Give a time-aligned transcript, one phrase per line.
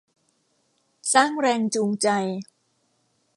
[1.13, 2.07] สร้างแรงจูงใจ